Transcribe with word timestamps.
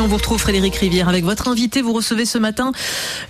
On 0.00 0.06
vous 0.06 0.16
retrouve 0.16 0.40
Frédéric 0.40 0.76
Rivière 0.76 1.08
avec 1.08 1.24
votre 1.24 1.48
invité. 1.48 1.82
Vous 1.82 1.92
recevez 1.92 2.24
ce 2.24 2.38
matin 2.38 2.72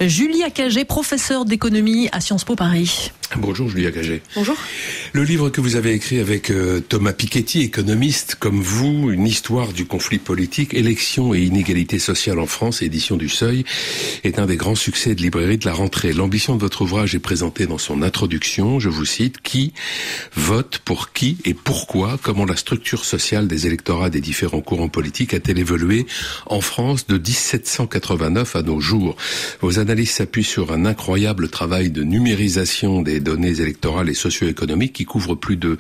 Julia 0.01 0.51
Cagé, 0.51 0.85
professeure 0.85 1.45
d'économie 1.45 2.09
à 2.13 2.21
Sciences 2.21 2.45
Po 2.45 2.57
Paris. 2.57 3.11
Bonjour 3.37 3.69
Julia 3.69 3.91
Cagé. 3.91 4.23
Bonjour. 4.35 4.57
Le 5.13 5.23
livre 5.23 5.51
que 5.51 5.61
vous 5.61 5.77
avez 5.77 5.93
écrit 5.93 6.19
avec 6.19 6.51
euh, 6.51 6.81
Thomas 6.81 7.13
Piketty, 7.13 7.61
économiste 7.61 8.37
comme 8.37 8.61
vous, 8.61 9.11
une 9.11 9.27
histoire 9.27 9.75
du 9.75 9.85
conflit 9.85 10.19
politique, 10.19 10.73
élections 10.73 11.35
et 11.35 11.43
inégalités 11.43 11.99
sociales 11.99 12.39
en 12.39 12.47
France, 12.47 12.81
édition 12.81 13.17
du 13.17 13.29
Seuil, 13.29 13.65
est 14.25 14.39
un 14.39 14.47
des 14.47 14.57
grands 14.57 14.75
succès 14.75 15.15
de 15.15 15.21
librairie 15.21 15.59
de 15.59 15.67
la 15.67 15.75
rentrée. 15.75 16.15
L'ambition 16.15 16.57
de 16.57 16.61
votre 16.61 16.81
ouvrage 16.83 17.15
est 17.15 17.19
présentée 17.19 17.67
dans 17.67 17.77
son 17.77 18.01
introduction. 18.01 18.81
Je 18.81 18.89
vous 18.89 19.05
cite 19.05 19.43
qui 19.43 19.75
vote 20.35 20.79
pour 20.79 21.13
qui 21.13 21.37
et 21.45 21.53
pourquoi? 21.53 22.19
Comment 22.23 22.47
la 22.47 22.57
structure 22.57 23.05
sociale 23.05 23.47
des 23.47 23.67
électorats 23.67 24.09
des 24.09 24.23
différents 24.23 24.63
courants 24.63 24.89
politiques 24.89 25.35
a-t-elle 25.35 25.59
évolué 25.59 26.07
en 26.47 26.63
France 26.63 27.07
de 27.07 27.19
1789 27.19 28.57
à 28.57 28.63
nos 28.63 28.81
jours? 28.81 29.17
Vos 29.61 29.79
analyses 29.79 30.13
s'appuient 30.13 30.45
sur 30.45 30.73
un 30.73 30.87
incroyable 30.87 31.51
travail 31.51 31.91
de 31.91 32.03
numérisation 32.03 33.03
des 33.03 33.18
données 33.21 33.61
électorales 33.61 34.09
et 34.09 34.15
socio-économiques 34.15 34.93
qui 34.93 35.05
couvrent 35.05 35.35
plus 35.35 35.57
de 35.57 35.79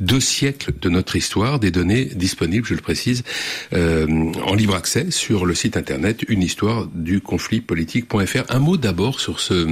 deux 0.00 0.20
siècles 0.20 0.72
de 0.80 0.88
notre 0.88 1.16
histoire, 1.16 1.58
des 1.58 1.70
données 1.70 2.04
disponibles, 2.04 2.66
je 2.66 2.74
le 2.74 2.80
précise, 2.80 3.22
euh, 3.72 4.06
en 4.44 4.54
libre 4.54 4.74
accès 4.74 5.10
sur 5.10 5.46
le 5.46 5.54
site 5.54 5.76
internet 5.76 6.24
une 6.28 6.42
histoire 6.42 6.86
du 6.86 7.20
conflit 7.20 7.60
politique.fr. 7.60 8.44
Un 8.48 8.58
mot 8.58 8.76
d'abord 8.76 9.20
sur 9.20 9.40
ce 9.40 9.68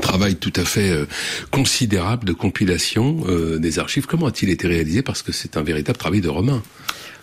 travail 0.00 0.36
tout 0.36 0.52
à 0.56 0.64
fait 0.64 0.90
euh, 0.90 1.06
considérable 1.50 2.24
de 2.24 2.32
compilation 2.32 3.24
euh, 3.28 3.58
des 3.58 3.78
archives. 3.78 4.06
Comment 4.06 4.26
a-t-il 4.26 4.50
été 4.50 4.66
réalisé? 4.66 5.02
Parce 5.02 5.22
que 5.22 5.32
c'est 5.32 5.56
un 5.56 5.62
véritable 5.62 5.98
travail 5.98 6.20
de 6.20 6.28
Romain. 6.28 6.62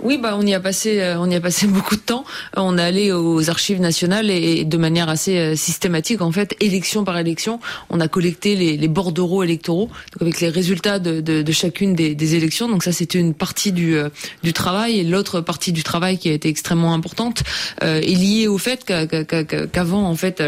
Oui, 0.01 0.17
bah 0.17 0.35
on 0.37 0.45
y 0.45 0.53
a 0.53 0.61
passé, 0.61 1.01
euh, 1.01 1.19
on 1.19 1.29
y 1.29 1.35
a 1.35 1.41
passé 1.41 1.67
beaucoup 1.79 1.95
de 1.95 2.01
temps. 2.01 2.23
On 2.55 2.77
est 2.77 2.81
allé 2.81 3.11
aux 3.11 3.49
archives 3.49 3.81
nationales 3.81 4.29
et, 4.29 4.63
de 4.63 4.77
manière 4.77 5.09
assez 5.09 5.37
euh, 5.37 5.55
systématique, 5.55 6.21
en 6.21 6.31
fait, 6.31 6.55
élection 6.61 7.03
par 7.03 7.17
élection, 7.17 7.59
on 7.89 7.99
a 7.99 8.07
collecté 8.07 8.55
les, 8.55 8.87
bordereaux 8.87 9.43
électoraux, 9.43 9.89
donc 10.13 10.21
avec 10.21 10.41
les 10.41 10.49
résultats 10.49 10.99
de, 10.99 11.51
chacune 11.51 11.93
des, 11.93 12.35
élections. 12.35 12.69
Donc 12.69 12.83
ça, 12.83 12.91
c'était 12.91 13.19
une 13.19 13.33
partie 13.33 13.71
du, 13.71 13.97
euh, 13.97 14.09
du 14.43 14.53
travail 14.53 14.99
et 14.99 15.03
l'autre 15.03 15.41
partie 15.41 15.71
du 15.71 15.83
travail 15.83 16.17
qui 16.17 16.29
a 16.29 16.33
été 16.33 16.49
extrêmement 16.49 16.93
importante 16.93 17.43
euh, 17.83 17.99
est 17.99 18.15
liée 18.15 18.47
au 18.47 18.57
fait 18.57 18.85
qu'avant, 18.85 20.03
en 20.03 20.15
fait, 20.15 20.41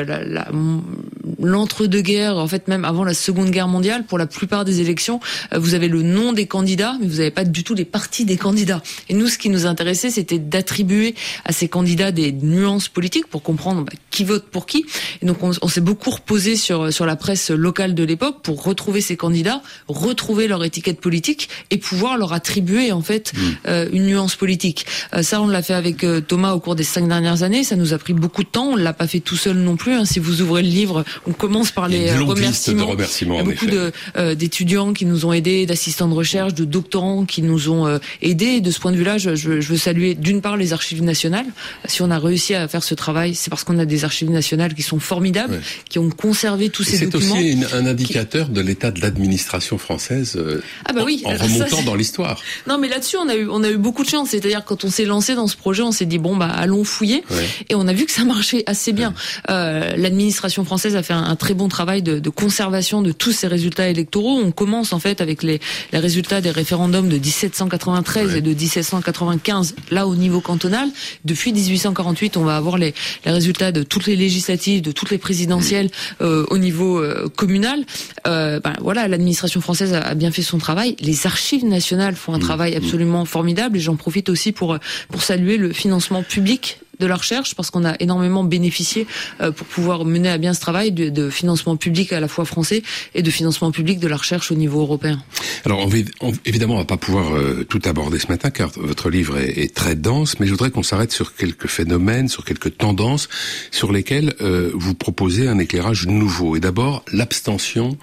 l'entre-deux-guerres, 1.39 2.38
en 2.38 2.47
fait, 2.47 2.67
même 2.67 2.86
avant 2.86 3.03
la 3.03 3.13
Seconde 3.13 3.49
Guerre 3.49 3.67
mondiale, 3.67 4.05
pour 4.05 4.17
la 4.17 4.27
plupart 4.27 4.65
des 4.65 4.81
élections, 4.81 5.19
vous 5.55 5.73
avez 5.73 5.88
le 5.88 6.02
nom 6.02 6.33
des 6.33 6.47
candidats, 6.47 6.95
mais 7.02 7.08
vous 7.08 7.17
n'avez 7.17 7.31
pas 7.31 7.43
du 7.43 7.63
tout 7.63 7.73
les 7.73 7.86
partis 7.86 8.25
des 8.25 8.38
candidats. 8.38 8.81
Et 9.09 9.13
nous, 9.13 9.27
qui 9.42 9.50
nous 9.50 9.66
intéressait, 9.66 10.09
c'était 10.09 10.39
d'attribuer 10.39 11.16
à 11.45 11.52
ces 11.52 11.67
candidats 11.67 12.11
des 12.11 12.31
nuances 12.31 12.88
politiques 12.88 13.28
pour 13.28 13.44
comprendre 13.44 13.83
bah, 13.83 13.92
qui 14.09 14.23
vote 14.23 14.45
pour 14.45 14.66
qui. 14.66 14.86
Et 15.22 15.25
donc, 15.25 15.44
on, 15.44 15.67
s'est 15.67 15.81
beaucoup 15.81 16.11
reposé 16.11 16.56
sur 16.56 16.94
sur 16.94 17.06
la 17.06 17.16
presse 17.16 17.50
locale 17.50 17.95
de 17.95 18.03
l'époque 18.03 18.42
pour 18.44 18.64
retrouver 18.64 19.02
ces 19.02 19.17
candidats, 19.17 19.61
retrouver 19.88 20.48
leur 20.48 20.64
étiquette 20.64 21.02
politique 21.02 21.50
et 21.70 21.78
pouvoir 21.78 22.17
leur 22.17 22.33
attribuer 22.33 22.92
en 22.92 23.02
fait 23.02 23.33
mmh. 23.33 23.39
euh, 23.67 23.89
une 23.92 24.06
nuance 24.06 24.36
politique. 24.36 24.86
Euh, 25.14 25.23
ça, 25.23 25.42
on 25.42 25.48
l'a 25.48 25.61
fait 25.61 25.73
avec 25.73 26.03
euh, 26.03 26.22
Thomas 26.22 26.53
au 26.53 26.59
cours 26.59 26.76
des 26.76 26.83
cinq 26.83 27.08
dernières 27.08 27.44
années. 27.44 27.64
Ça 27.64 27.76
nous 27.76 27.94
a 27.94 27.98
pris 27.98 28.14
beaucoup 28.14 28.44
de 28.44 28.50
temps. 28.50 28.72
On 28.72 28.76
l'a 28.76 28.94
pas 28.94 29.08
fait 29.08 29.20
tout 29.20 29.36
seul 29.36 29.58
non 29.58 29.76
plus. 29.76 29.94
Hein. 29.94 30.05
Si 30.05 30.20
vous 30.20 30.42
ouvrez 30.42 30.61
le 30.61 30.70
livre, 30.70 31.03
on 31.26 31.33
commence 31.33 31.72
par 31.72 31.88
les 31.88 32.11
remerciements. 32.14 32.86
De 32.86 32.92
remerciements. 32.92 33.36
Il 33.36 33.38
y 33.38 33.42
a 33.42 33.53
beaucoup 33.53 34.36
d'étudiants 34.36 34.94
qui 34.94 35.05
nous 35.05 35.26
ont 35.26 35.33
aidés, 35.33 35.66
d'assistants 35.66 36.08
de 36.08 36.14
recherche, 36.14 36.53
de 36.53 36.66
doctorants 36.66 37.26
qui 37.26 37.42
nous 37.42 37.70
ont 37.70 38.00
aidés. 38.22 38.61
de 38.61 38.72
ce 38.72 38.80
point 38.80 38.92
de 38.92 38.98
vue-là, 38.98 39.17
je, 39.17 39.30
je, 39.35 39.49
veux 39.51 39.77
saluer 39.77 40.15
d'une 40.15 40.41
part 40.41 40.57
les 40.57 40.73
archives 40.73 41.03
nationales. 41.03 41.45
Si 41.85 42.01
on 42.01 42.11
a 42.11 42.19
réussi 42.19 42.53
à 42.53 42.67
faire 42.67 42.83
ce 42.83 42.95
travail, 42.95 43.35
c'est 43.35 43.49
parce 43.49 43.63
qu'on 43.63 43.79
a 43.79 43.85
des 43.85 44.03
archives 44.03 44.29
nationales 44.29 44.73
qui 44.73 44.81
sont 44.81 44.99
formidables, 44.99 45.61
qui 45.89 45.99
ont 45.99 46.09
conservé 46.09 46.69
tous 46.69 46.83
ces 46.83 47.05
documents. 47.07 47.35
C'est 47.35 47.55
aussi 47.55 47.73
un 47.73 47.85
indicateur 47.85 48.49
de 48.49 48.61
l'état 48.61 48.91
de 48.91 49.02
l'administration 49.02 49.77
française 49.77 50.36
euh, 50.36 50.61
ah 50.86 50.93
bah 50.93 51.03
oui, 51.05 51.23
en, 51.25 51.31
remontant 51.31 51.81
dans 51.83 51.95
l'histoire. 51.95 52.39
Non, 52.67 52.77
mais 52.77 52.87
là-dessus, 52.87 53.17
on 53.17 53.30
a 53.30 53.36
eu 53.36 53.47
on 53.49 53.64
a 53.64 53.70
eu 53.70 53.77
beaucoup 53.77 54.03
de 54.03 54.09
chance. 54.09 54.30
C'est-à-dire 54.30 54.64
quand 54.65 54.83
on 54.83 54.89
s'est 54.89 55.05
lancé 55.05 55.36
dans 55.36 55.47
ce 55.47 55.58
projet, 55.58 55.83
on 55.83 55.91
s'est 55.91 56.05
dit 56.05 56.17
bon 56.17 56.36
bah 56.36 56.47
allons 56.47 56.83
fouiller, 56.83 57.23
et 57.70 57.75
on 57.75 57.87
a 57.87 57.93
vu 57.93 58.05
que 58.05 58.11
ça 58.11 58.23
marchait 58.23 58.64
assez 58.65 58.91
bien. 58.91 59.14
Euh, 59.49 59.95
l'administration 59.95 60.65
française 60.65 60.95
a 60.95 61.03
fait 61.03 61.14
un, 61.14 61.36
très 61.36 61.53
bon 61.53 61.67
travail 61.67 62.02
de, 62.02 62.20
de, 62.20 62.30
conservation 62.30 63.02
de 63.02 63.11
tous 63.11 63.31
ces 63.31 63.47
résultats 63.47 63.89
électoraux. 63.89 64.39
On 64.43 64.52
commence 64.52 64.93
en 64.93 64.99
fait 64.99 65.21
avec 65.21 65.43
les, 65.43 65.59
les 65.91 65.99
résultats 65.99 66.41
des 66.41 66.52
référendums 66.52 67.09
de 67.09 67.17
1793 67.17 68.36
et 68.36 68.41
de 68.41 68.49
1780 68.49 69.20
95 69.21 69.76
là 69.92 70.08
au 70.08 70.15
niveau 70.15 70.42
cantonal. 70.42 70.89
Depuis 71.26 71.54
1848, 71.54 72.37
on 72.37 72.43
va 72.43 72.58
avoir 72.58 72.77
les, 72.77 72.93
les 73.26 73.32
résultats 73.32 73.71
de 73.71 73.83
toutes 73.83 74.08
les 74.08 74.15
législatives, 74.15 74.82
de 74.82 74.92
toutes 74.92 75.11
les 75.11 75.17
présidentielles 75.17 75.89
euh, 76.21 76.45
au 76.49 76.58
niveau 76.58 76.99
euh, 76.99 77.30
communal. 77.36 77.86
Euh, 78.27 78.59
ben, 78.59 78.73
voilà, 78.82 79.08
l'administration 79.08 79.61
française 79.61 79.93
a, 79.93 80.15
bien 80.15 80.32
fait 80.32 80.42
son 80.42 80.58
travail. 80.58 80.95
Les 80.99 81.27
archives 81.27 81.65
nationales 81.65 82.15
font 82.15 82.33
un 82.33 82.37
mmh. 82.37 82.42
travail 82.42 82.73
mmh. 82.73 82.77
absolument 82.77 83.26
formidable 83.26 83.77
et 83.77 83.80
j'en 83.80 83.95
profite 83.95 84.30
aussi 84.30 84.52
pour 84.52 84.77
pour 85.09 85.21
saluer 85.21 85.58
le 85.58 85.71
financement 85.73 86.23
public 86.23 86.80
de 87.02 87.08
la 87.08 87.16
recherche 87.16 87.56
parce 87.56 87.70
qu'on 87.72 87.84
a 87.84 87.95
énormément 88.00 88.44
bénéficié 88.45 89.08
euh, 89.42 89.52
pour 89.52 89.67
pouvoir 89.67 90.06
mener 90.06 90.30
à 90.30 90.38
bien 90.38 90.54
ce 90.54 90.62
travail 90.62 90.92
de, 90.92 91.30
financement 91.30 91.76
public 91.76 92.14
à 92.14 92.20
la 92.20 92.28
fois 92.28 92.45
français 92.45 92.84
et 93.16 93.22
de 93.22 93.32
financement 93.32 93.72
public 93.72 94.00
de 94.00 94.08
la 94.08 94.17
recherche 94.17 94.52
au 94.52 94.56
niveau 94.56 94.82
européen. 94.82 95.22
Alors 95.66 95.88
on, 96.22 96.34
évidemment 96.45 96.76
on 96.76 96.78
va 96.78 96.86
pas 96.86 96.98
pouvoir 96.98 97.34
euh, 97.34 97.66
tout 97.67 97.82
aborder 97.86 98.20
ce 98.20 98.28
matin 98.28 98.50
car 98.52 98.70
votre 98.76 99.10
livre 99.10 99.38
est, 99.38 99.58
est 99.58 99.73
très 99.73 99.95
dense, 99.95 100.39
mais 100.39 100.45
je 100.45 100.52
voudrais 100.52 100.72
qu'on 100.72 100.84
s'arrête 100.84 101.12
sur 101.12 101.36
quelques 101.36 101.67
phénomènes, 101.67 102.28
sur 102.28 102.45
quelques 102.45 102.78
tendances 102.78 103.28
sur 103.72 103.92
lesquelles 103.92 104.33
euh, 104.42 104.72
vous 104.73 104.94
proposez 104.94 105.48
un 105.48 105.58
éclairage 105.58 106.08
nouveau. 106.08 106.56
Et 106.56 106.60
d'abord 106.60 107.04
l'abstention 107.12 107.98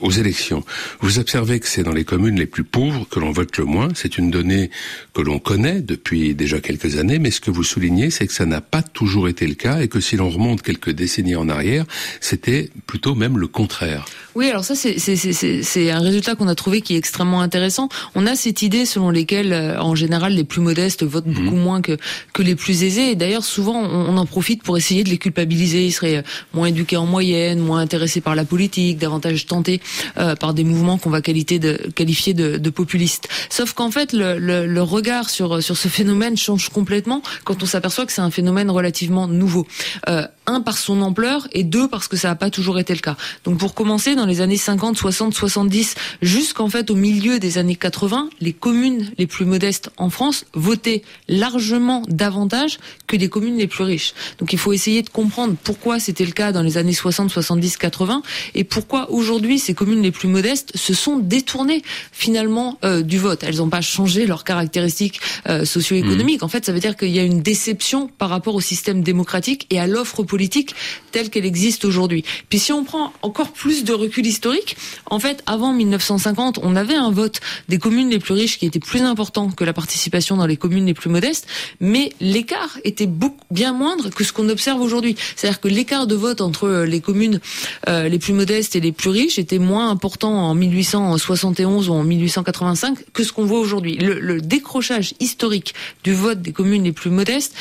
aux 0.00 0.10
élections. 0.10 0.64
Vous 1.00 1.18
observez 1.18 1.60
que 1.60 1.68
c'est 1.68 1.82
dans 1.82 1.92
les 1.92 2.04
communes 2.04 2.38
les 2.38 2.46
plus 2.46 2.64
pauvres 2.64 3.06
que 3.08 3.18
l'on 3.20 3.32
vote 3.32 3.56
le 3.56 3.64
moins. 3.64 3.88
C'est 3.94 4.18
une 4.18 4.30
donnée 4.30 4.70
que 5.14 5.22
l'on 5.22 5.38
connaît 5.38 5.80
depuis 5.80 6.34
déjà 6.34 6.60
quelques 6.60 6.96
années, 6.96 7.18
mais 7.18 7.30
ce 7.30 7.40
que 7.40 7.50
vous 7.50 7.64
soulignez 7.64 8.09
c'est 8.10 8.26
que 8.26 8.32
ça 8.32 8.46
n'a 8.46 8.60
pas 8.60 8.82
toujours 8.82 9.28
été 9.28 9.46
le 9.46 9.54
cas 9.54 9.80
et 9.80 9.88
que 9.88 10.00
si 10.00 10.16
l'on 10.16 10.30
remonte 10.30 10.62
quelques 10.62 10.90
décennies 10.90 11.36
en 11.36 11.48
arrière, 11.48 11.84
c'était 12.20 12.70
plutôt 12.86 13.14
même 13.14 13.38
le 13.38 13.46
contraire. 13.46 14.06
Oui, 14.36 14.48
alors 14.48 14.64
ça 14.64 14.74
c'est 14.76 15.90
un 15.90 15.98
résultat 15.98 16.36
qu'on 16.36 16.46
a 16.46 16.54
trouvé 16.54 16.82
qui 16.82 16.94
est 16.94 16.98
extrêmement 16.98 17.40
intéressant. 17.40 17.88
On 18.14 18.26
a 18.26 18.36
cette 18.36 18.62
idée 18.62 18.86
selon 18.86 19.10
lesquelles 19.10 19.52
euh, 19.52 19.80
en 19.80 19.96
général 19.96 20.34
les 20.34 20.44
plus 20.44 20.60
modestes 20.60 21.02
votent 21.02 21.26
mhm. 21.26 21.34
beaucoup 21.34 21.56
moins 21.56 21.80
que 21.82 21.96
que 22.32 22.42
les 22.42 22.54
plus 22.54 22.84
aisés. 22.84 23.10
Et 23.10 23.16
d'ailleurs 23.16 23.44
souvent 23.44 23.80
on, 23.80 24.16
en 24.16 24.26
profite 24.26 24.62
pour 24.62 24.76
essayer 24.76 25.02
de 25.02 25.08
les 25.08 25.18
culpabiliser. 25.18 25.84
Ils 25.84 25.92
seraient 25.92 26.18
euh, 26.18 26.22
moins 26.54 26.68
éduqués 26.68 26.96
en 26.96 27.06
moyenne, 27.06 27.58
moins 27.58 27.80
intéressés 27.80 28.20
par 28.20 28.36
la 28.36 28.44
politique, 28.44 28.98
davantage 28.98 29.46
tentés 29.46 29.80
euh, 30.16 30.36
par 30.36 30.54
des 30.54 30.64
mouvements 30.64 30.98
qu'on 30.98 31.10
va 31.10 31.22
qualifier 31.22 31.58
de, 31.58 31.90
qualifier 31.94 32.32
de, 32.32 32.56
de 32.56 32.70
populistes. 32.70 33.28
Sauf 33.48 33.72
qu'en 33.72 33.90
fait 33.90 34.12
le, 34.12 34.38
le, 34.38 34.66
le, 34.66 34.82
regard 34.82 35.28
sur 35.28 35.62
sur 35.62 35.76
ce 35.76 35.88
phénomène 35.88 36.36
change 36.36 36.68
complètement 36.68 37.22
quand 37.44 37.62
on 37.62 37.66
s'aperçoit 37.66 37.99
que 38.06 38.12
c'est 38.12 38.20
un 38.20 38.30
phénomène 38.30 38.70
relativement 38.70 39.26
nouveau. 39.26 39.66
Euh, 40.08 40.26
un 40.46 40.60
par 40.60 40.78
son 40.78 41.00
ampleur 41.02 41.46
et 41.52 41.62
deux 41.62 41.88
parce 41.88 42.08
que 42.08 42.16
ça 42.16 42.28
n'a 42.28 42.34
pas 42.34 42.50
toujours 42.50 42.78
été 42.78 42.92
le 42.92 43.00
cas. 43.00 43.16
Donc 43.44 43.58
pour 43.58 43.74
commencer, 43.74 44.14
dans 44.16 44.26
les 44.26 44.40
années 44.40 44.56
50, 44.56 44.96
60, 44.96 45.32
70, 45.32 45.94
jusqu'en 46.22 46.68
fait 46.68 46.90
au 46.90 46.96
milieu 46.96 47.38
des 47.38 47.58
années 47.58 47.76
80, 47.76 48.30
les 48.40 48.52
communes 48.52 49.10
les 49.16 49.26
plus 49.26 49.44
modestes 49.44 49.90
en 49.96 50.10
France 50.10 50.44
votaient 50.54 51.02
largement 51.28 52.02
davantage 52.08 52.78
que 53.06 53.16
les 53.16 53.28
communes 53.28 53.56
les 53.56 53.68
plus 53.68 53.84
riches. 53.84 54.14
Donc 54.38 54.52
il 54.52 54.58
faut 54.58 54.72
essayer 54.72 55.02
de 55.02 55.08
comprendre 55.08 55.54
pourquoi 55.62 56.00
c'était 56.00 56.24
le 56.24 56.32
cas 56.32 56.52
dans 56.52 56.62
les 56.62 56.76
années 56.78 56.92
60, 56.92 57.30
70, 57.30 57.76
80 57.76 58.22
et 58.54 58.64
pourquoi 58.64 59.10
aujourd'hui 59.10 59.58
ces 59.58 59.74
communes 59.74 60.02
les 60.02 60.10
plus 60.10 60.28
modestes 60.28 60.76
se 60.76 60.94
sont 60.94 61.18
détournées 61.18 61.82
finalement 62.12 62.78
euh, 62.84 63.02
du 63.02 63.18
vote. 63.18 63.44
Elles 63.44 63.56
n'ont 63.56 63.68
pas 63.68 63.80
changé 63.80 64.26
leurs 64.26 64.44
caractéristiques 64.44 65.20
euh, 65.48 65.64
socio-économiques. 65.64 66.42
Mmh. 66.42 66.44
En 66.44 66.48
fait, 66.48 66.64
ça 66.64 66.72
veut 66.72 66.80
dire 66.80 66.96
qu'il 66.96 67.10
y 67.10 67.18
a 67.18 67.22
une 67.22 67.42
déception 67.42 67.79
par 68.18 68.28
rapport 68.28 68.54
au 68.54 68.60
système 68.60 69.02
démocratique 69.02 69.66
et 69.70 69.80
à 69.80 69.86
l'offre 69.86 70.22
politique 70.22 70.74
telle 71.12 71.30
qu'elle 71.30 71.46
existe 71.46 71.84
aujourd'hui. 71.84 72.24
Puis 72.48 72.58
si 72.58 72.72
on 72.72 72.84
prend 72.84 73.12
encore 73.22 73.52
plus 73.52 73.84
de 73.84 73.92
recul 73.92 74.26
historique, 74.26 74.76
en 75.06 75.18
fait, 75.18 75.42
avant 75.46 75.72
1950, 75.72 76.60
on 76.62 76.76
avait 76.76 76.94
un 76.94 77.10
vote 77.10 77.40
des 77.68 77.78
communes 77.78 78.10
les 78.10 78.18
plus 78.18 78.34
riches 78.34 78.58
qui 78.58 78.66
était 78.66 78.80
plus 78.80 79.02
important 79.02 79.50
que 79.50 79.64
la 79.64 79.72
participation 79.72 80.36
dans 80.36 80.46
les 80.46 80.56
communes 80.56 80.86
les 80.86 80.94
plus 80.94 81.10
modestes, 81.10 81.46
mais 81.80 82.12
l'écart 82.20 82.78
était 82.84 83.08
bien 83.50 83.72
moindre 83.72 84.10
que 84.10 84.24
ce 84.24 84.32
qu'on 84.32 84.48
observe 84.48 84.80
aujourd'hui. 84.80 85.16
C'est-à-dire 85.36 85.60
que 85.60 85.68
l'écart 85.68 86.06
de 86.06 86.14
vote 86.14 86.40
entre 86.40 86.64
euh, 86.64 86.86
les 86.86 87.00
communes 87.00 87.40
euh, 87.88 88.08
les 88.08 88.18
plus 88.18 88.32
modestes 88.32 88.76
et 88.76 88.80
les 88.80 88.92
plus 88.92 89.10
riches 89.10 89.38
était 89.38 89.58
moins 89.58 89.90
important 89.90 90.32
en 90.32 90.54
1871 90.54 91.88
ou 91.88 91.92
en 91.94 92.04
1885 92.04 93.12
que 93.12 93.24
ce 93.24 93.32
qu'on 93.32 93.44
voit 93.44 93.58
aujourd'hui. 93.58 93.96
Le 93.96 94.40
décrochage 94.40 95.14
historique 95.20 95.74
du 96.04 96.12
vote 96.12 96.42
des 96.42 96.52
communes 96.52 96.84
les 96.84 96.92
plus 96.92 97.10
modestes 97.10 97.54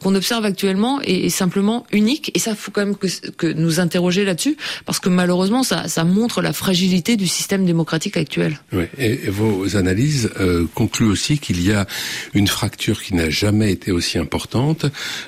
qu'on 0.00 0.14
observe 0.14 0.44
actuellement 0.44 1.00
est, 1.02 1.28
simplement 1.28 1.86
unique. 1.92 2.30
Et 2.34 2.38
ça, 2.38 2.54
faut 2.54 2.70
quand 2.70 2.84
même 2.84 2.96
que, 2.96 3.06
que 3.30 3.46
nous 3.46 3.80
interroger 3.80 4.24
là-dessus, 4.24 4.56
parce 4.84 5.00
que 5.00 5.08
malheureusement, 5.08 5.62
ça, 5.62 5.88
ça 5.88 6.04
montre 6.04 6.42
la 6.42 6.52
fragilité 6.52 7.16
du 7.16 7.26
système 7.26 7.64
démocratique 7.64 8.16
actuel. 8.16 8.60
Oui, 8.72 8.84
et, 8.98 9.16
vos 9.28 9.76
analyses 9.76 10.30
euh, 10.40 10.66
concluent 10.74 11.08
aussi 11.08 11.38
qu'il 11.38 11.62
y 11.62 11.72
a 11.72 11.86
une 12.34 12.48
fracture 12.48 13.02
qui 13.02 13.14
n'a 13.14 13.30
jamais 13.30 13.72
été 13.72 13.92
aussi 13.92 14.18
importante 14.18 14.86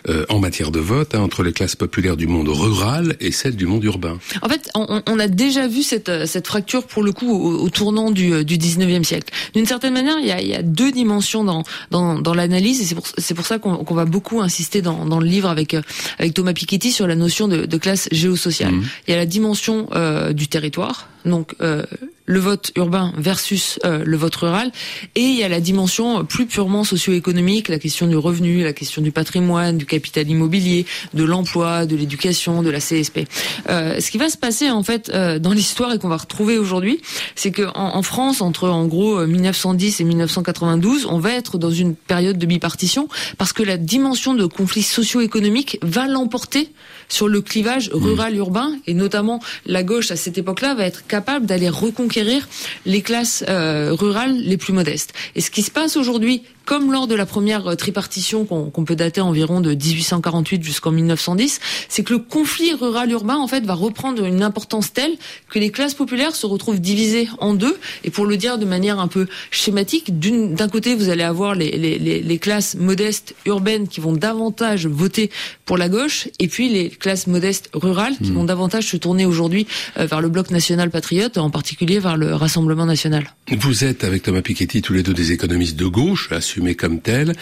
euh, 0.08 0.24
en 0.28 0.38
matière 0.38 0.70
de 0.70 0.80
vote 0.80 1.14
hein, 1.14 1.20
entre 1.20 1.42
les 1.42 1.52
classes 1.52 1.76
populaires 1.76 2.16
du 2.16 2.26
monde 2.26 2.48
rural 2.48 3.16
et 3.20 3.32
celles 3.32 3.56
du 3.56 3.66
monde 3.66 3.84
urbain. 3.84 4.18
En 4.42 4.48
fait, 4.48 4.70
on, 4.74 5.02
on 5.06 5.18
a 5.18 5.28
déjà 5.28 5.68
vu 5.68 5.82
cette, 5.82 6.26
cette 6.26 6.46
fracture 6.46 6.84
pour 6.84 7.02
le 7.02 7.12
coup 7.12 7.30
au, 7.30 7.58
au 7.60 7.70
tournant 7.70 8.10
du, 8.10 8.44
du 8.44 8.56
19e 8.56 9.04
siècle. 9.04 9.32
D'une 9.54 9.66
certaine 9.66 9.94
manière, 9.94 10.16
il 10.20 10.26
y 10.26 10.32
a, 10.32 10.40
il 10.40 10.48
y 10.48 10.54
a 10.54 10.62
deux 10.62 10.92
dimensions 10.92 11.44
dans, 11.44 11.62
dans, 11.90 12.18
dans 12.18 12.34
l'analyse, 12.34 12.80
et 12.80 12.84
c'est 12.84 12.94
pour, 12.94 13.06
pour 13.36 13.46
ça 13.46 13.58
qu'on 13.58 13.94
va 13.94 14.04
beaucoup 14.04 14.17
insister 14.42 14.82
dans, 14.82 15.06
dans 15.06 15.20
le 15.20 15.26
livre 15.26 15.48
avec, 15.48 15.76
avec 16.18 16.34
Thomas 16.34 16.52
Piketty 16.52 16.92
sur 16.92 17.06
la 17.06 17.14
notion 17.14 17.48
de, 17.48 17.66
de 17.66 17.76
classe 17.76 18.08
géosociale. 18.12 18.72
Mmh. 18.72 18.84
Il 19.06 19.10
y 19.10 19.14
a 19.14 19.16
la 19.16 19.26
dimension 19.26 19.88
euh, 19.94 20.32
du 20.32 20.48
territoire, 20.48 21.08
donc 21.24 21.54
euh, 21.60 21.84
le 22.28 22.38
vote 22.38 22.72
urbain 22.76 23.12
versus 23.16 23.80
euh, 23.84 24.04
le 24.04 24.16
vote 24.16 24.36
rural, 24.36 24.70
et 25.14 25.22
il 25.22 25.34
y 25.34 25.42
a 25.42 25.48
la 25.48 25.60
dimension 25.60 26.24
plus 26.24 26.46
purement 26.46 26.84
socio-économique, 26.84 27.68
la 27.68 27.78
question 27.78 28.06
du 28.06 28.16
revenu, 28.16 28.62
la 28.62 28.74
question 28.74 29.00
du 29.00 29.10
patrimoine, 29.10 29.78
du 29.78 29.86
capital 29.86 30.28
immobilier, 30.28 30.84
de 31.14 31.24
l'emploi, 31.24 31.86
de 31.86 31.96
l'éducation, 31.96 32.62
de 32.62 32.70
la 32.70 32.80
CSP. 32.80 33.20
Euh, 33.70 33.98
ce 33.98 34.10
qui 34.10 34.18
va 34.18 34.28
se 34.28 34.36
passer 34.36 34.70
en 34.70 34.82
fait 34.82 35.08
euh, 35.08 35.38
dans 35.38 35.52
l'histoire 35.52 35.92
et 35.94 35.98
qu'on 35.98 36.08
va 36.08 36.18
retrouver 36.18 36.58
aujourd'hui, 36.58 37.00
c'est 37.34 37.50
que 37.50 37.62
en, 37.74 37.96
en, 37.96 38.02
France, 38.02 38.42
entre 38.42 38.68
en 38.68 38.86
gros 38.86 39.26
1910 39.26 40.00
et 40.00 40.04
1992, 40.04 41.06
on 41.06 41.18
va 41.18 41.32
être 41.32 41.56
dans 41.56 41.70
une 41.70 41.94
période 41.94 42.36
de 42.36 42.46
bipartition 42.46 43.08
parce 43.38 43.54
que 43.54 43.62
la 43.62 43.78
dimension 43.78 44.34
de 44.34 44.44
conflit 44.44 44.82
socio-économique 44.82 45.78
va 45.82 46.06
l'emporter 46.06 46.70
sur 47.08 47.26
le 47.26 47.40
clivage 47.40 47.90
mmh. 47.90 47.96
rural-urbain, 47.96 48.72
et 48.86 48.92
notamment 48.92 49.40
la 49.64 49.82
gauche 49.82 50.10
à 50.10 50.16
cette 50.16 50.36
époque-là 50.36 50.74
va 50.74 50.84
être 50.84 51.06
capable 51.06 51.17
d'aller 51.46 51.68
reconquérir 51.68 52.48
les 52.86 53.02
classes 53.02 53.44
euh, 53.48 53.92
rurales 53.92 54.36
les 54.36 54.56
plus 54.56 54.72
modestes. 54.72 55.12
Et 55.34 55.40
ce 55.40 55.50
qui 55.50 55.62
se 55.62 55.70
passe 55.70 55.96
aujourd'hui, 55.96 56.42
comme 56.68 56.92
lors 56.92 57.06
de 57.06 57.14
la 57.14 57.24
première 57.24 57.66
euh, 57.66 57.76
tripartition 57.76 58.44
qu'on 58.44 58.84
peut 58.84 58.94
dater 58.94 59.22
environ 59.22 59.62
de 59.62 59.70
1848 59.70 60.62
jusqu'en 60.62 60.90
1910, 60.90 61.60
c'est 61.88 62.02
que 62.02 62.12
le 62.12 62.18
conflit 62.18 62.74
rural-urbain 62.74 63.36
en 63.36 63.48
fait 63.48 63.64
va 63.64 63.72
reprendre 63.72 64.22
une 64.26 64.42
importance 64.42 64.92
telle 64.92 65.12
que 65.48 65.58
les 65.58 65.70
classes 65.70 65.94
populaires 65.94 66.36
se 66.36 66.44
retrouvent 66.44 66.78
divisées 66.78 67.26
en 67.38 67.54
deux. 67.54 67.78
Et 68.04 68.10
pour 68.10 68.26
le 68.26 68.36
dire 68.36 68.58
de 68.58 68.66
manière 68.66 69.00
un 69.00 69.08
peu 69.08 69.28
schématique, 69.50 70.18
d'un 70.20 70.68
côté 70.68 70.94
vous 70.94 71.08
allez 71.08 71.22
avoir 71.22 71.54
les, 71.54 71.70
les, 71.70 71.98
les, 71.98 72.20
les, 72.20 72.38
classes 72.38 72.74
modestes 72.74 73.34
urbaines 73.46 73.88
qui 73.88 74.00
vont 74.00 74.12
davantage 74.12 74.86
voter 74.86 75.30
pour 75.64 75.78
la 75.78 75.88
gauche, 75.88 76.28
et 76.38 76.48
puis 76.48 76.68
les 76.68 76.90
classes 76.90 77.28
modestes 77.28 77.70
rurales 77.72 78.18
qui 78.18 78.30
mmh. 78.30 78.34
vont 78.34 78.44
davantage 78.44 78.88
se 78.88 78.98
tourner 78.98 79.24
aujourd'hui 79.24 79.66
euh, 79.96 80.04
vers 80.04 80.20
le 80.20 80.28
bloc 80.28 80.50
national 80.50 80.90
patriote, 80.90 81.38
en 81.38 81.48
particulier 81.48 81.98
vers 81.98 82.18
le 82.18 82.34
Rassemblement 82.34 82.84
national. 82.84 83.34
Vous 83.58 83.84
êtes 83.84 84.04
avec 84.04 84.22
Thomas 84.22 84.42
Piketty 84.42 84.82
tous 84.82 84.92
les 84.92 85.02
deux 85.02 85.14
des 85.14 85.32
économistes 85.32 85.76
de 85.76 85.86
gauche, 85.86 86.28
assumés 86.58 86.74
comme 86.74 87.00
tels, 87.00 87.34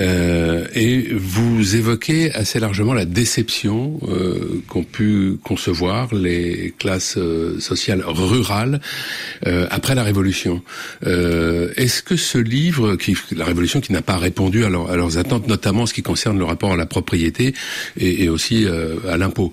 euh, 0.00 0.66
et 0.74 1.08
vous 1.12 1.76
évoquez 1.76 2.32
assez 2.32 2.60
largement 2.60 2.94
la 2.94 3.04
déception 3.04 3.98
euh, 4.08 4.62
qu'ont 4.68 4.84
pu 4.84 5.38
concevoir 5.42 6.14
les 6.14 6.72
classes 6.78 7.16
euh, 7.18 7.58
sociales 7.58 8.02
rurales 8.06 8.80
après 9.70 9.94
la 9.94 10.02
Révolution. 10.02 10.62
Est-ce 11.02 12.02
que 12.02 12.16
ce 12.16 12.38
livre, 12.38 12.96
la 13.34 13.44
Révolution 13.44 13.80
qui 13.80 13.92
n'a 13.92 14.02
pas 14.02 14.16
répondu 14.16 14.64
à, 14.64 14.68
leur, 14.68 14.90
à, 14.90 14.96
leurs 14.96 15.18
attentes, 15.18 15.48
notamment 15.48 15.82
en 15.82 15.86
ce 15.86 15.94
qui 15.94 16.02
concerne 16.02 16.38
le 16.38 16.44
rapport 16.44 16.72
à 16.72 16.76
la 16.76 16.86
propriété 16.86 17.54
et 17.98 18.28
aussi 18.28 18.66
à 19.08 19.16
l'impôt, 19.16 19.52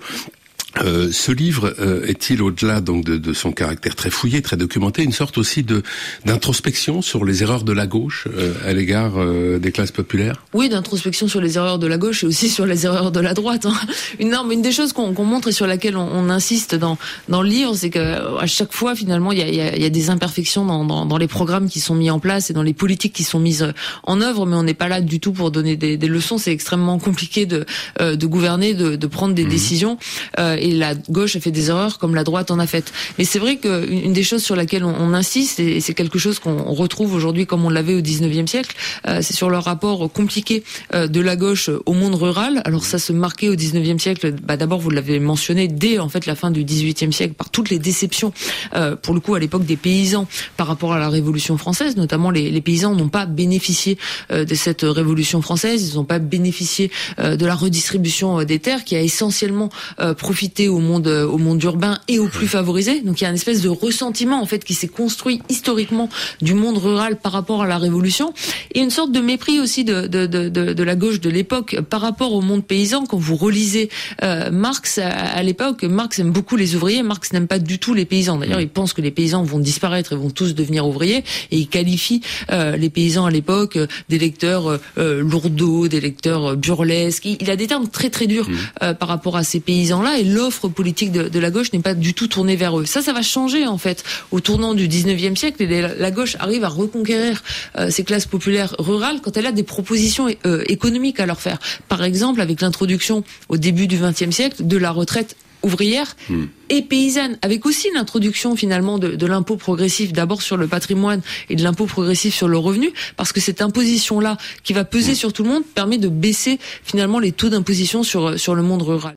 euh, 0.84 1.10
ce 1.12 1.32
livre 1.32 1.74
euh, 1.80 2.06
est-il 2.06 2.42
au-delà 2.42 2.80
donc 2.80 3.04
de, 3.04 3.16
de, 3.16 3.32
son 3.32 3.52
caractère 3.52 3.96
très 3.96 4.10
fouillé, 4.10 4.42
très 4.42 4.56
documenté, 4.56 5.02
une 5.02 5.12
sorte 5.12 5.38
aussi 5.38 5.62
de 5.62 5.82
d'introspection 6.24 7.02
sur 7.02 7.24
les 7.24 7.42
erreurs 7.42 7.64
de 7.64 7.72
la 7.72 7.86
gauche 7.86 8.28
euh, 8.36 8.54
à 8.64 8.72
l'égard 8.72 9.14
euh, 9.16 9.58
des 9.58 9.72
classes 9.72 9.92
populaires? 9.92 10.44
Oui, 10.54 10.68
d'introspection 10.68 11.28
sur 11.28 11.40
les 11.40 11.56
erreurs 11.56 11.78
de 11.78 11.86
la 11.86 11.98
gauche 11.98 12.24
et 12.24 12.26
aussi 12.26 12.48
sur 12.48 12.66
les 12.66 12.86
erreurs 12.86 13.12
de 13.12 13.20
la 13.20 13.34
droite. 13.34 13.66
Hein. 13.66 13.74
Une 14.18 14.30
norme, 14.30 14.52
une 14.52 14.62
des 14.62 14.72
choses 14.72 14.92
qu'on 14.92 15.14
qu 15.14 15.22
montre 15.22 15.48
et 15.48 15.52
sur 15.52 15.66
laquelle 15.66 15.96
on, 15.96 16.08
on, 16.12 16.28
insiste 16.30 16.74
dans 16.74 16.98
dans 17.28 17.42
le 17.42 17.48
livre, 17.48 17.74
c'est 17.74 17.90
que 17.90 18.38
à 18.38 18.46
chaque 18.46 18.72
fois 18.72 18.94
finalement 18.94 19.32
il 19.32 19.38
y 19.38 19.42
a, 19.42 19.48
y, 19.48 19.60
a, 19.60 19.76
y 19.76 19.84
a, 19.84 19.90
des 19.90 20.10
imperfections 20.10 20.64
dans, 20.64 20.84
dans, 20.84 21.06
dans, 21.06 21.18
les 21.18 21.28
programmes 21.28 21.68
qui 21.68 21.80
sont 21.80 21.94
mis 21.94 22.10
en 22.10 22.18
place 22.18 22.50
et 22.50 22.52
dans 22.52 22.62
les 22.62 22.74
politiques 22.74 23.12
qui 23.12 23.24
sont 23.24 23.40
mises 23.40 23.72
en 24.04 24.20
œuvre, 24.20 24.46
mais 24.46 24.56
on 24.56 24.62
n'est 24.62 24.74
pas 24.74 24.88
là 24.88 25.00
du 25.00 25.20
tout 25.20 25.32
pour 25.32 25.50
donner 25.50 25.76
des, 25.76 25.96
des 25.96 26.08
leçons. 26.08 26.38
C'est 26.38 26.52
extrêmement 26.52 26.98
compliqué 26.98 27.46
de 27.46 27.64
de 27.98 28.26
gouverner, 28.26 28.74
de, 28.74 28.96
de 28.96 29.06
prendre 29.06 29.34
des 29.34 29.44
mmh. 29.44 29.48
décisions 29.48 29.98
et 30.36 30.67
la 30.72 30.94
gauche 30.94 31.36
a 31.36 31.40
fait 31.40 31.50
des 31.50 31.70
erreurs 31.70 31.98
comme 31.98 32.14
la 32.14 32.24
droite 32.24 32.50
en 32.50 32.58
a 32.58 32.66
fait. 32.66 32.92
Mais 33.18 33.24
c'est 33.24 33.38
vrai 33.38 33.56
qu'une 33.56 34.12
des 34.12 34.22
choses 34.22 34.42
sur 34.42 34.56
laquelle 34.56 34.84
on, 34.84 35.14
insiste, 35.14 35.58
et 35.58 35.80
c'est 35.80 35.94
quelque 35.94 36.18
chose 36.18 36.38
qu'on 36.38 36.72
retrouve 36.74 37.14
aujourd'hui 37.14 37.46
comme 37.46 37.64
on 37.64 37.70
l'avait 37.70 37.94
au 37.94 38.00
19e 38.00 38.46
siècle, 38.46 38.76
euh, 39.06 39.20
c'est 39.22 39.34
sur 39.34 39.48
le 39.50 39.58
rapport 39.58 40.12
compliqué 40.12 40.64
euh, 40.94 41.06
de 41.06 41.20
la 41.20 41.36
gauche 41.36 41.70
au 41.86 41.92
monde 41.92 42.14
rural. 42.14 42.62
Alors 42.64 42.84
ça 42.84 42.98
se 42.98 43.12
marquait 43.12 43.48
au 43.48 43.54
19e 43.54 43.98
siècle, 43.98 44.34
bah, 44.42 44.56
d'abord 44.56 44.80
vous 44.80 44.90
l'avez 44.90 45.18
mentionné, 45.18 45.66
dès 45.68 45.98
en 45.98 46.08
fait 46.08 46.26
la 46.26 46.34
fin 46.34 46.50
du 46.50 46.64
18e 46.64 47.12
siècle, 47.12 47.34
par 47.34 47.50
toutes 47.50 47.70
les 47.70 47.78
déceptions, 47.78 48.32
euh, 48.74 48.96
pour 48.96 49.14
le 49.14 49.20
coup 49.20 49.34
à 49.34 49.38
l'époque 49.38 49.64
des 49.64 49.76
paysans 49.76 50.26
par 50.56 50.66
rapport 50.66 50.92
à 50.92 50.98
la 50.98 51.08
Révolution 51.08 51.56
française, 51.56 51.96
notamment 51.96 52.30
les, 52.30 52.50
les 52.50 52.60
paysans 52.60 52.94
n'ont 52.94 53.08
pas 53.08 53.26
bénéficié 53.26 53.98
euh, 54.30 54.44
de 54.44 54.54
cette 54.54 54.82
Révolution 54.82 55.42
française, 55.42 55.90
ils 55.90 55.96
n'ont 55.96 56.04
pas 56.04 56.18
bénéficié 56.18 56.90
euh, 57.18 57.36
de 57.36 57.46
la 57.46 57.54
redistribution 57.54 58.42
des 58.44 58.58
terres 58.58 58.84
qui 58.84 58.96
a 58.96 59.00
essentiellement 59.00 59.70
profité 60.16 60.57
au 60.66 60.80
monde 60.80 61.06
euh, 61.06 61.26
au 61.26 61.38
monde 61.38 61.62
urbain 61.62 61.98
et 62.08 62.18
aux 62.18 62.26
plus 62.26 62.48
favorisés. 62.48 63.00
Donc 63.02 63.20
il 63.20 63.24
y 63.24 63.26
a 63.26 63.30
une 63.30 63.36
espèce 63.36 63.62
de 63.62 63.68
ressentiment 63.68 64.42
en 64.42 64.46
fait 64.46 64.64
qui 64.64 64.74
s'est 64.74 64.88
construit 64.88 65.40
historiquement 65.48 66.08
du 66.42 66.54
monde 66.54 66.78
rural 66.78 67.16
par 67.16 67.30
rapport 67.30 67.62
à 67.62 67.68
la 67.68 67.78
révolution 67.78 68.32
et 68.74 68.80
une 68.80 68.90
sorte 68.90 69.12
de 69.12 69.20
mépris 69.20 69.60
aussi 69.60 69.84
de 69.84 70.08
de, 70.08 70.26
de, 70.26 70.48
de, 70.48 70.82
la 70.82 70.96
gauche 70.96 71.20
de 71.20 71.30
l'époque 71.30 71.78
par 71.88 72.00
rapport 72.00 72.32
au 72.32 72.40
monde 72.40 72.64
paysan. 72.64 73.04
Quand 73.06 73.18
vous 73.18 73.36
relisez 73.36 73.90
euh, 74.22 74.50
Marx 74.50 74.98
à, 74.98 75.08
à 75.10 75.42
l'époque, 75.42 75.84
Marx 75.84 76.18
aime 76.18 76.32
beaucoup 76.32 76.56
les 76.56 76.74
ouvriers, 76.74 77.02
Marx 77.02 77.32
n'aime 77.32 77.46
pas 77.46 77.58
du 77.58 77.78
tout 77.78 77.94
les 77.94 78.06
paysans. 78.06 78.38
D'ailleurs, 78.38 78.60
il 78.60 78.68
pense 78.68 78.92
que 78.94 79.02
les 79.02 79.10
paysans 79.10 79.44
vont 79.44 79.58
disparaître 79.58 80.14
et 80.14 80.16
vont 80.16 80.30
tous 80.30 80.54
devenir 80.54 80.86
ouvriers 80.86 81.24
et 81.50 81.58
il 81.58 81.68
qualifie 81.68 82.22
euh, 82.50 82.76
les 82.76 82.90
paysans 82.90 83.26
à 83.26 83.30
l'époque 83.30 83.76
euh, 83.76 83.86
d'électeurs 84.08 84.78
euh, 84.98 85.22
lourdeaux, 85.22 85.88
d'électeurs 85.88 86.56
burlesques. 86.56 87.26
Il, 87.26 87.36
il, 87.40 87.50
a 87.50 87.56
des 87.56 87.66
termes 87.66 87.88
très 87.88 88.10
très 88.10 88.26
durs 88.26 88.48
mmh. 88.48 88.54
euh, 88.82 88.94
par 88.94 89.08
rapport 89.08 89.36
à 89.36 89.44
ces 89.44 89.60
paysans-là 89.60 90.18
et 90.18 90.24
l'offre 90.38 90.68
politique 90.68 91.10
de, 91.10 91.28
de, 91.28 91.38
la 91.40 91.50
gauche 91.50 91.72
n'est 91.72 91.80
pas 91.80 91.94
du 91.94 92.14
tout 92.14 92.28
tournée 92.28 92.54
vers 92.54 92.78
eux. 92.78 92.86
Ça, 92.86 93.02
ça 93.02 93.12
va 93.12 93.22
changer 93.22 93.66
en 93.66 93.76
fait 93.76 94.04
au 94.30 94.38
tournant 94.38 94.72
du 94.74 94.86
19e 94.88 95.34
siècle. 95.34 95.62
Et 95.62 95.80
la 95.82 96.10
gauche 96.10 96.36
arrive 96.38 96.62
à 96.62 96.68
reconquérir 96.68 97.42
euh, 97.76 97.90
ces 97.90 98.04
classes 98.04 98.26
populaires 98.26 98.74
rurales 98.78 99.20
quand 99.20 99.36
elle 99.36 99.46
a 99.46 99.52
des 99.52 99.64
propositions 99.64 100.28
euh, 100.46 100.62
économiques 100.68 101.18
à 101.18 101.26
leur 101.26 101.40
faire. 101.40 101.58
Par 101.88 102.04
exemple, 102.04 102.40
avec 102.40 102.60
l'introduction 102.60 103.24
au 103.48 103.56
début 103.56 103.88
du 103.88 103.98
20e 103.98 104.30
siècle 104.30 104.66
de 104.66 104.76
la 104.76 104.92
retraite 104.92 105.36
ouvrière 105.62 106.16
hmm. 106.28 106.44
et 106.70 106.82
paysanne, 106.82 107.36
avec 107.42 107.66
aussi 107.66 107.88
l'introduction 107.94 108.54
finalement 108.54 108.98
de, 108.98 109.16
de 109.16 109.26
l'impôt 109.26 109.56
progressif 109.56 110.12
d'abord 110.12 110.42
sur 110.42 110.56
le 110.56 110.68
patrimoine 110.68 111.20
et 111.50 111.56
de 111.56 111.62
l'impôt 111.64 111.86
progressif 111.86 112.34
sur 112.34 112.48
le 112.48 112.58
revenu, 112.58 112.92
parce 113.16 113.32
que 113.32 113.40
cette 113.40 113.60
imposition-là 113.60 114.36
qui 114.62 114.72
va 114.72 114.84
peser 114.84 115.12
hmm. 115.12 115.22
sur 115.22 115.32
tout 115.32 115.42
le 115.42 115.50
monde 115.50 115.64
permet 115.74 115.98
de 115.98 116.08
baisser 116.08 116.58
finalement 116.84 117.18
les 117.18 117.32
taux 117.32 117.48
d'imposition 117.48 118.02
sur, 118.02 118.38
sur 118.38 118.54
le 118.54 118.62
monde 118.62 118.82
rural. 118.82 118.98